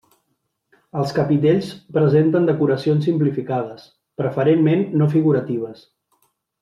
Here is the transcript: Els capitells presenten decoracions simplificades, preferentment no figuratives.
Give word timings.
Els 1.01 1.11
capitells 1.17 1.67
presenten 1.97 2.49
decoracions 2.51 3.07
simplificades, 3.09 3.85
preferentment 4.23 4.83
no 5.03 5.11
figuratives. 5.17 5.85